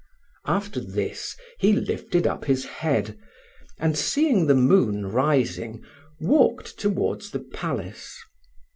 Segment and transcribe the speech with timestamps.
[0.47, 3.19] After this he lifted up his head,
[3.77, 5.83] and seeing the moon rising,
[6.19, 8.17] walked towards the palace.